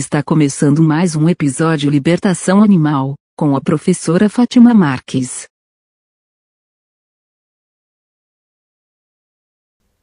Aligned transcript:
Está 0.00 0.22
começando 0.22 0.82
mais 0.82 1.14
um 1.14 1.28
episódio 1.28 1.90
Libertação 1.90 2.62
Animal, 2.62 3.16
com 3.36 3.54
a 3.54 3.60
professora 3.60 4.30
Fátima 4.30 4.72
Marques. 4.72 5.46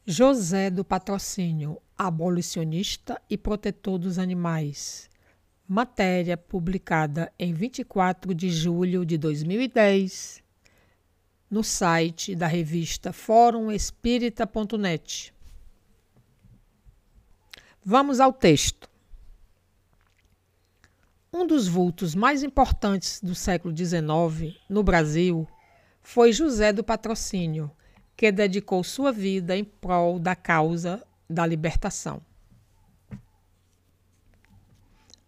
José 0.05 0.69
do 0.69 0.85
Patrocínio, 0.85 1.81
abolicionista 1.97 3.19
e 3.27 3.35
protetor 3.35 3.97
dos 3.97 4.19
animais. 4.19 5.09
Matéria 5.67 6.37
publicada 6.37 7.33
em 7.39 7.51
24 7.51 8.35
de 8.35 8.51
julho 8.51 9.03
de 9.03 9.17
2010 9.17 10.43
no 11.49 11.63
site 11.63 12.35
da 12.35 12.45
revista 12.45 13.11
Fórum 13.11 13.71
Espírita.net. 13.71 15.33
Vamos 17.83 18.19
ao 18.19 18.31
texto. 18.31 18.87
Um 21.31 21.45
dos 21.45 21.67
vultos 21.67 22.15
mais 22.15 22.41
importantes 22.41 23.19
do 23.21 23.35
século 23.35 23.75
XIX 23.75 24.57
no 24.69 24.81
Brasil 24.81 25.45
foi 26.01 26.31
José 26.31 26.71
do 26.71 26.85
Patrocínio, 26.85 27.69
que 28.15 28.31
dedicou 28.31 28.81
sua 28.81 29.11
vida 29.11 29.55
em 29.55 29.63
prol 29.63 30.19
da 30.19 30.35
causa 30.35 31.05
da 31.29 31.45
libertação. 31.45 32.21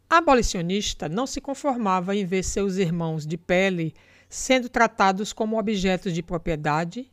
Abolicionista 0.09 1.09
não 1.09 1.27
se 1.27 1.41
conformava 1.41 2.15
em 2.15 2.25
ver 2.25 2.43
seus 2.43 2.77
irmãos 2.77 3.27
de 3.27 3.37
pele 3.37 3.93
sendo 4.29 4.69
tratados 4.69 5.33
como 5.33 5.59
objetos 5.59 6.13
de 6.13 6.23
propriedade, 6.23 7.09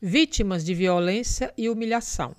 vítimas 0.00 0.62
de 0.62 0.74
violência 0.74 1.54
e 1.56 1.70
humilhação. 1.70 2.34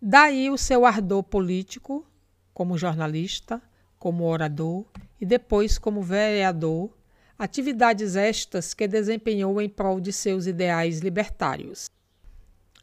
Daí 0.00 0.48
o 0.50 0.56
seu 0.56 0.86
ardor 0.86 1.24
político, 1.24 2.06
como 2.54 2.78
jornalista, 2.78 3.60
como 3.98 4.24
orador 4.24 4.84
e 5.20 5.26
depois 5.26 5.78
como 5.78 6.02
vereador, 6.02 6.90
atividades 7.38 8.16
estas 8.16 8.74
que 8.74 8.88
desempenhou 8.88 9.60
em 9.60 9.68
prol 9.68 10.00
de 10.00 10.12
seus 10.12 10.46
ideais 10.46 11.00
libertários. 11.00 11.90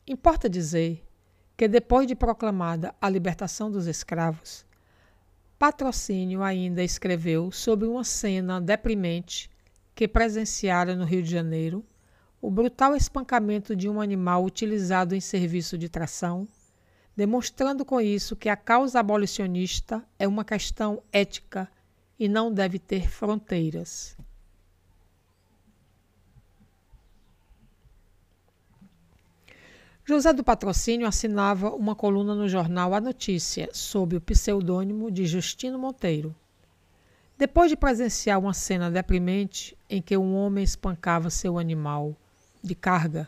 Importa 0.07 0.49
dizer 0.49 1.03
que 1.57 1.67
depois 1.67 2.05
de 2.05 2.15
proclamada 2.15 2.93
a 3.01 3.09
libertação 3.09 3.71
dos 3.71 3.87
escravos, 3.87 4.65
Patrocínio 5.57 6.43
ainda 6.43 6.83
escreveu 6.83 7.49
sobre 7.49 7.87
uma 7.87 8.03
cena 8.03 8.59
deprimente 8.59 9.49
que 9.95 10.07
presenciara 10.07 10.95
no 10.95 11.05
Rio 11.05 11.23
de 11.23 11.31
Janeiro 11.31 11.83
o 12.41 12.51
brutal 12.51 12.95
espancamento 12.95 13.75
de 13.75 13.89
um 13.89 14.01
animal 14.01 14.43
utilizado 14.43 15.15
em 15.15 15.21
serviço 15.21 15.77
de 15.77 15.87
tração 15.87 16.45
demonstrando 17.15 17.85
com 17.85 18.01
isso 18.01 18.35
que 18.35 18.49
a 18.49 18.55
causa 18.55 18.99
abolicionista 18.99 20.03
é 20.19 20.27
uma 20.27 20.43
questão 20.43 21.01
ética 21.11 21.69
e 22.19 22.27
não 22.27 22.51
deve 22.51 22.77
ter 22.77 23.09
fronteiras. 23.09 24.17
José 30.07 30.31
do 30.33 30.43
Patrocínio 30.43 31.07
assinava 31.07 31.71
uma 31.71 31.95
coluna 31.95 32.35
no 32.35 32.47
jornal 32.47 32.93
A 32.93 33.01
Notícia, 33.01 33.69
sob 33.73 34.15
o 34.15 34.21
pseudônimo 34.21 35.09
de 35.09 35.25
Justino 35.25 35.79
Monteiro. 35.79 36.35
Depois 37.35 37.71
de 37.71 37.75
presenciar 37.75 38.39
uma 38.39 38.53
cena 38.53 38.91
deprimente 38.91 39.75
em 39.89 40.01
que 40.01 40.15
um 40.15 40.35
homem 40.35 40.63
espancava 40.63 41.31
seu 41.31 41.57
animal 41.57 42.15
de 42.63 42.75
carga, 42.75 43.27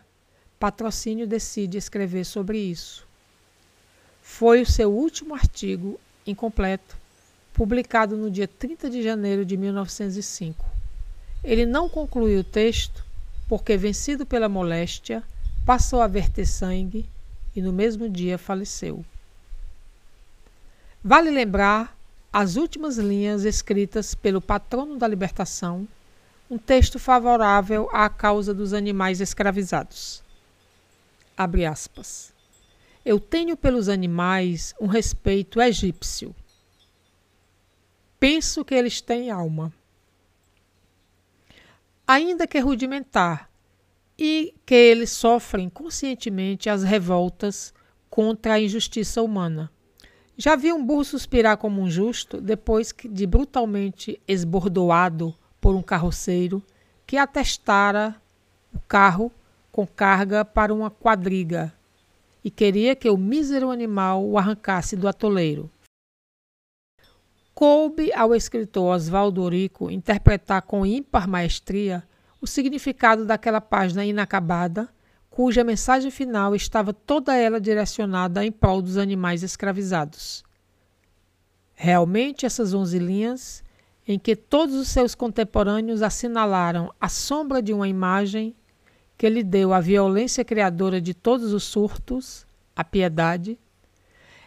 Patrocínio 0.59 1.27
decide 1.27 1.77
escrever 1.77 2.25
sobre 2.25 2.59
isso. 2.59 3.06
Foi 4.29 4.61
o 4.61 4.65
seu 4.67 4.91
último 4.91 5.33
artigo 5.33 5.99
incompleto, 6.23 6.95
publicado 7.53 8.15
no 8.15 8.29
dia 8.29 8.47
30 8.47 8.87
de 8.87 9.01
janeiro 9.01 9.43
de 9.43 9.57
1905. 9.57 10.63
Ele 11.43 11.65
não 11.65 11.89
concluiu 11.89 12.41
o 12.41 12.43
texto 12.43 13.03
porque, 13.49 13.75
vencido 13.75 14.27
pela 14.27 14.47
moléstia, 14.47 15.23
passou 15.65 16.01
a 16.01 16.07
verter 16.07 16.45
sangue 16.45 17.09
e 17.55 17.61
no 17.63 17.73
mesmo 17.73 18.07
dia 18.07 18.37
faleceu. 18.37 19.03
Vale 21.03 21.31
lembrar 21.31 21.97
as 22.31 22.57
últimas 22.57 22.97
linhas 22.97 23.43
escritas 23.43 24.13
pelo 24.13 24.39
patrono 24.39 24.97
da 24.97 25.07
libertação, 25.07 25.87
um 26.47 26.59
texto 26.59 26.99
favorável 26.99 27.89
à 27.91 28.07
causa 28.07 28.53
dos 28.53 28.71
animais 28.71 29.19
escravizados. 29.19 30.21
Abre 31.35 31.65
aspas. 31.65 32.36
Eu 33.07 33.21
tenho 33.21 33.55
pelos 33.55 33.87
animais 33.87 34.75
um 34.81 34.85
respeito 34.85 35.61
egípcio. 35.61 36.35
Penso 38.19 38.65
que 38.65 38.75
eles 38.75 38.99
têm 38.99 39.31
alma. 39.31 39.71
Ainda 42.05 42.45
que 42.45 42.59
rudimentar, 42.59 43.49
e 44.19 44.53
que 44.65 44.75
eles 44.75 45.09
sofrem 45.11 45.69
conscientemente 45.69 46.69
as 46.69 46.83
revoltas 46.83 47.73
contra 48.09 48.55
a 48.55 48.59
injustiça 48.59 49.21
humana. 49.21 49.71
Já 50.35 50.57
vi 50.57 50.73
um 50.73 50.85
burro 50.85 51.05
suspirar 51.05 51.55
como 51.55 51.81
um 51.81 51.89
justo 51.89 52.41
depois 52.41 52.93
de 53.09 53.25
brutalmente 53.25 54.21
esbordoado 54.27 55.33
por 55.61 55.77
um 55.77 55.81
carroceiro 55.81 56.61
que 57.05 57.15
atestara 57.15 58.21
o 58.73 58.81
carro 58.81 59.31
com 59.71 59.87
carga 59.87 60.43
para 60.43 60.73
uma 60.73 60.91
quadriga 60.91 61.76
e 62.47 62.49
queria 62.49 62.95
que 62.95 63.09
o 63.09 63.17
mísero 63.17 63.69
animal 63.69 64.25
o 64.25 64.37
arrancasse 64.37 64.95
do 64.95 65.05
atoleiro. 65.05 65.69
Coube 67.53 68.09
ao 68.13 68.33
escritor 68.33 68.95
Oswaldo 68.95 69.45
Rico 69.49 69.91
interpretar 69.91 70.61
com 70.61 70.85
ímpar 70.85 71.27
maestria 71.27 72.07
o 72.39 72.47
significado 72.47 73.25
daquela 73.25 73.59
página 73.59 74.05
inacabada, 74.05 74.87
cuja 75.29 75.61
mensagem 75.61 76.09
final 76.09 76.55
estava 76.55 76.93
toda 76.93 77.35
ela 77.35 77.59
direcionada 77.59 78.45
em 78.45 78.51
prol 78.51 78.81
dos 78.81 78.95
animais 78.95 79.43
escravizados. 79.43 80.41
Realmente, 81.75 82.45
essas 82.45 82.73
onze 82.73 82.97
linhas, 82.97 83.61
em 84.07 84.17
que 84.17 84.37
todos 84.37 84.73
os 84.73 84.87
seus 84.87 85.13
contemporâneos 85.13 86.01
assinalaram 86.01 86.93
a 86.97 87.09
sombra 87.09 87.61
de 87.61 87.73
uma 87.73 87.89
imagem 87.89 88.55
que 89.17 89.29
lhe 89.29 89.43
deu 89.43 89.73
a 89.73 89.79
violência 89.79 90.45
criadora 90.45 91.01
de 91.01 91.13
todos 91.13 91.51
os 91.53 91.63
surtos, 91.63 92.45
a 92.75 92.83
piedade. 92.83 93.57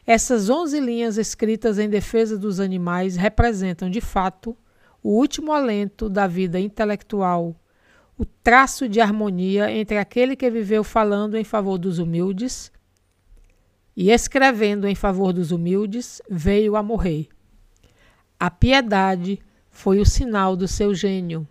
Essas 0.06 0.48
onze 0.48 0.78
linhas 0.78 1.19
escritas 1.19 1.78
em 1.78 1.88
defesa 1.88 2.38
dos 2.38 2.60
animais 2.60 3.16
representam, 3.16 3.91
de 3.91 4.00
fato, 4.00 4.56
o 5.03 5.10
último 5.10 5.53
alento 5.53 6.09
da 6.09 6.26
vida 6.26 6.60
intelectual, 6.60 7.56
o 8.16 8.25
traço 8.25 8.88
de 8.88 9.00
harmonia 9.00 9.70
entre 9.70 9.98
aquele 9.98 10.36
que 10.36 10.50
viveu 10.50 10.84
falando 10.84 11.36
em 11.36 11.44
favor 11.44 11.78
dos 11.78 11.98
humildes 11.98 12.70
e 13.97 14.10
escrevendo 14.10 14.86
em 14.86 14.94
favor 14.94 15.32
dos 15.32 15.50
humildes, 15.50 16.22
veio 16.30 16.76
a 16.76 16.82
morrer. 16.82 17.28
A 18.38 18.50
piedade 18.50 19.41
foi 19.70 19.98
o 20.00 20.06
sinal 20.06 20.54
do 20.56 20.69
seu 20.69 20.94
gênio. 20.94 21.47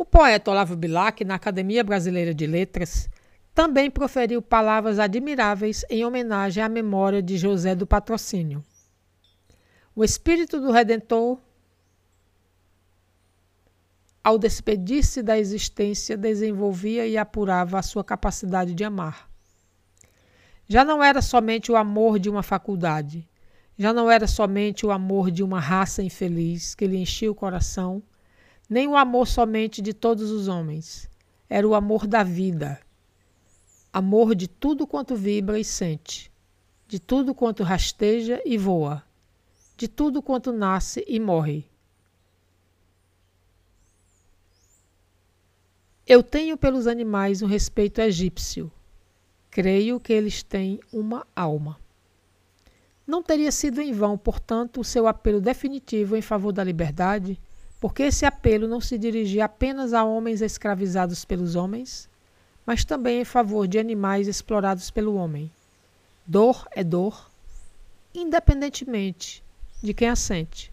O 0.00 0.04
poeta 0.06 0.50
Olavo 0.50 0.76
Bilac, 0.76 1.22
na 1.26 1.34
Academia 1.34 1.84
Brasileira 1.84 2.32
de 2.32 2.46
Letras, 2.46 3.06
também 3.54 3.90
proferiu 3.90 4.40
palavras 4.40 4.98
admiráveis 4.98 5.84
em 5.90 6.06
homenagem 6.06 6.62
à 6.62 6.70
memória 6.70 7.22
de 7.22 7.36
José 7.36 7.74
do 7.74 7.86
Patrocínio. 7.86 8.64
O 9.94 10.02
espírito 10.02 10.58
do 10.58 10.72
Redentor, 10.72 11.38
ao 14.24 14.38
despedir-se 14.38 15.22
da 15.22 15.38
existência, 15.38 16.16
desenvolvia 16.16 17.06
e 17.06 17.18
apurava 17.18 17.78
a 17.78 17.82
sua 17.82 18.02
capacidade 18.02 18.72
de 18.72 18.82
amar. 18.82 19.30
Já 20.66 20.82
não 20.82 21.04
era 21.04 21.20
somente 21.20 21.70
o 21.70 21.76
amor 21.76 22.18
de 22.18 22.30
uma 22.30 22.42
faculdade, 22.42 23.28
já 23.78 23.92
não 23.92 24.10
era 24.10 24.26
somente 24.26 24.86
o 24.86 24.92
amor 24.92 25.30
de 25.30 25.42
uma 25.42 25.60
raça 25.60 26.02
infeliz 26.02 26.74
que 26.74 26.86
lhe 26.86 26.96
enchia 26.96 27.30
o 27.30 27.34
coração 27.34 28.02
nem 28.70 28.86
o 28.86 28.96
amor 28.96 29.26
somente 29.26 29.82
de 29.82 29.92
todos 29.92 30.30
os 30.30 30.46
homens. 30.46 31.10
Era 31.48 31.66
o 31.66 31.74
amor 31.74 32.06
da 32.06 32.22
vida. 32.22 32.80
Amor 33.92 34.36
de 34.36 34.46
tudo 34.46 34.86
quanto 34.86 35.16
vibra 35.16 35.58
e 35.58 35.64
sente, 35.64 36.30
de 36.86 37.00
tudo 37.00 37.34
quanto 37.34 37.64
rasteja 37.64 38.40
e 38.46 38.56
voa, 38.56 39.02
de 39.76 39.88
tudo 39.88 40.22
quanto 40.22 40.52
nasce 40.52 41.04
e 41.08 41.18
morre. 41.18 41.68
Eu 46.06 46.22
tenho 46.22 46.56
pelos 46.56 46.86
animais 46.86 47.42
um 47.42 47.46
respeito 47.46 48.00
egípcio. 48.00 48.70
Creio 49.50 49.98
que 49.98 50.12
eles 50.12 50.44
têm 50.44 50.78
uma 50.92 51.26
alma. 51.34 51.76
Não 53.04 53.20
teria 53.20 53.50
sido 53.50 53.80
em 53.80 53.92
vão, 53.92 54.16
portanto, 54.16 54.80
o 54.80 54.84
seu 54.84 55.08
apelo 55.08 55.40
definitivo 55.40 56.16
em 56.16 56.22
favor 56.22 56.52
da 56.52 56.62
liberdade 56.62 57.40
porque 57.80 58.04
esse 58.04 58.26
apelo 58.26 58.68
não 58.68 58.80
se 58.80 58.98
dirigia 58.98 59.46
apenas 59.46 59.94
a 59.94 60.04
homens 60.04 60.42
escravizados 60.42 61.24
pelos 61.24 61.56
homens, 61.56 62.08
mas 62.66 62.84
também 62.84 63.22
em 63.22 63.24
favor 63.24 63.66
de 63.66 63.78
animais 63.78 64.28
explorados 64.28 64.90
pelo 64.90 65.14
homem. 65.14 65.50
Dor 66.26 66.68
é 66.72 66.84
dor, 66.84 67.30
independentemente 68.14 69.42
de 69.82 69.94
quem 69.94 70.08
a 70.08 70.14
sente. 70.14 70.70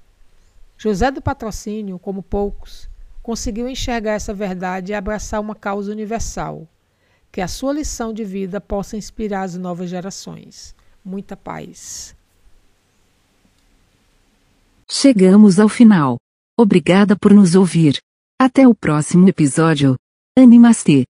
José 0.78 1.10
do 1.10 1.22
Patrocínio, 1.22 1.98
como 1.98 2.22
poucos, 2.22 2.90
conseguiu 3.24 3.68
enxergar 3.68 4.12
essa 4.14 4.34
verdade 4.34 4.92
e 4.92 4.96
abraçar 4.96 5.40
uma 5.40 5.56
causa 5.56 5.92
universal. 5.92 6.68
Que 7.32 7.42
a 7.42 7.48
sua 7.48 7.74
lição 7.74 8.14
de 8.14 8.24
vida 8.24 8.60
possa 8.60 8.98
inspirar 8.98 9.44
as 9.44 9.56
novas 9.56 9.90
gerações. 9.90 10.76
Muita 11.04 11.36
paz. 11.38 12.16
Chegamos 14.90 15.60
ao 15.60 15.68
final. 15.68 16.18
Obrigada 16.60 17.16
por 17.16 17.32
nos 17.32 17.54
ouvir. 17.54 18.00
Até 18.42 18.68
o 18.68 18.74
próximo 18.74 19.30
episódio. 19.30 19.96
Animastê. 20.36 21.06